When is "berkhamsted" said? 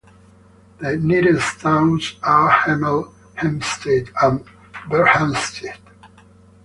4.89-5.77